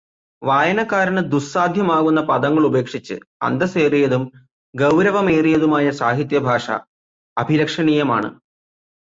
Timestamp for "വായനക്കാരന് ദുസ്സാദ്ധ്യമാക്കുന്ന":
0.41-2.21